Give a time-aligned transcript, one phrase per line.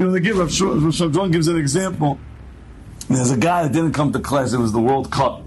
[0.00, 2.18] You know, they give Rav Schwadron gives an example.
[3.10, 4.54] There's a guy that didn't come to class.
[4.54, 5.42] It was the World Cup.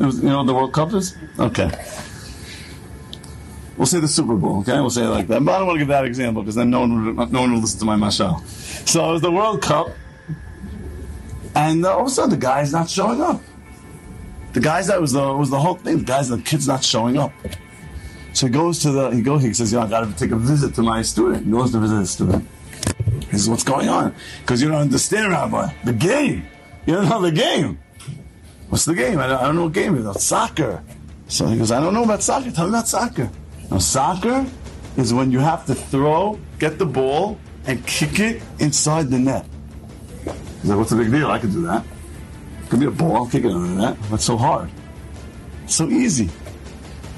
[0.00, 1.14] It was, you know the World Cup is?
[1.38, 1.70] Okay.
[3.76, 4.72] We'll say the Super Bowl, okay?
[4.72, 5.44] We'll say it like that.
[5.44, 7.52] But I don't want to give that example because then no one, would, no one
[7.52, 8.44] will listen to my mashal.
[8.88, 9.86] So it was the World Cup,
[11.54, 13.40] and uh, all of a sudden the guy's not showing up.
[14.52, 15.98] The guys that was the was the whole thing.
[15.98, 17.32] The guys, the kid's not showing up.
[18.32, 19.44] So he goes to the he goes.
[19.44, 21.70] He says, "You know, I got to take a visit to my student." He goes
[21.70, 22.48] to visit his student.
[23.30, 25.72] He says, "What's going on?" Because you don't understand, Rabbi.
[25.84, 26.46] The game.
[26.86, 27.78] You don't know the game.
[28.68, 29.18] What's the game?
[29.18, 30.22] I don't, I don't know what game it is.
[30.22, 30.82] Soccer.
[31.28, 32.50] So he goes, I don't know about soccer.
[32.50, 33.30] Tell me about soccer.
[33.70, 34.46] Now, soccer
[34.96, 39.46] is when you have to throw, get the ball, and kick it inside the net.
[40.24, 41.30] He's like, what's the big deal?
[41.30, 41.84] I can do that.
[42.70, 43.96] Give me a ball, I'll kick it under the net.
[44.10, 44.70] What's so hard?
[45.64, 46.24] It's so easy.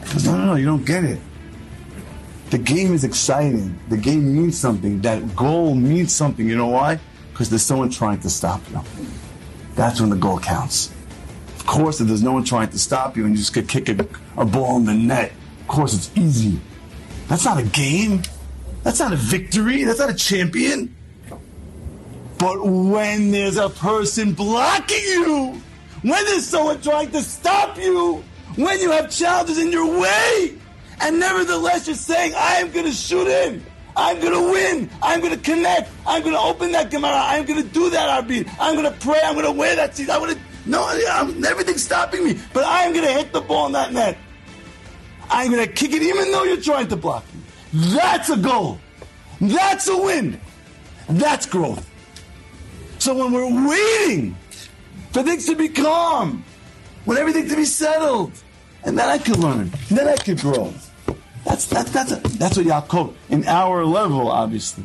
[0.06, 1.20] He goes, no, no, no, you don't get it.
[2.50, 3.78] The game is exciting.
[3.88, 5.00] The game means something.
[5.02, 6.48] That goal means something.
[6.48, 6.98] You know why?
[7.32, 8.80] Because there's someone trying to stop you.
[9.76, 10.90] That's when the goal counts.
[11.56, 13.88] Of course, if there's no one trying to stop you and you just get kick
[13.88, 14.06] a,
[14.36, 16.60] a ball in the net, of course it's easy.
[17.28, 18.22] That's not a game.
[18.82, 19.84] That's not a victory.
[19.84, 20.96] That's not a champion.
[22.38, 25.62] But when there's a person blocking you,
[26.02, 28.24] when there's someone trying to stop you,
[28.56, 30.58] when you have challenges in your way,
[31.00, 33.64] and nevertheless you're saying, I am going to shoot in.
[33.96, 34.90] I'm going to win.
[35.02, 35.90] I'm going to connect.
[36.06, 37.12] I'm going to open that Gemara.
[37.14, 38.48] I'm going to do that Arbit.
[38.60, 39.20] I'm going to pray.
[39.24, 40.08] I'm going to wear that seat.
[40.08, 40.88] I'm going to, no,
[41.46, 42.38] everything's stopping me.
[42.52, 44.16] But I'm going to hit the ball in that net.
[45.28, 47.40] I'm going to kick it even though you're trying to block me.
[47.72, 48.78] That's a goal.
[49.40, 50.40] That's a win.
[51.08, 51.88] That's growth.
[52.98, 54.36] So when we're waiting
[55.12, 56.44] for things to be calm,
[57.04, 58.32] when everything to be settled,
[58.84, 60.72] and then I can learn, and then I can grow.
[61.44, 64.84] That's that, that's that's what Yaakov in our level, obviously.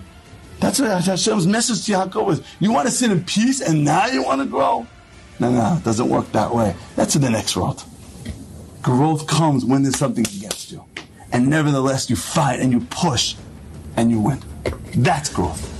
[0.59, 2.41] That's what Hashem's message to Yaakov was.
[2.59, 4.87] You want to sit in peace, and now you want to grow.
[5.39, 6.75] No, no, it doesn't work that way.
[6.95, 7.83] That's in the next world.
[8.81, 10.85] Growth comes when there's something against you,
[11.31, 13.35] and nevertheless you fight and you push,
[13.97, 14.41] and you win.
[14.95, 15.71] That's growth.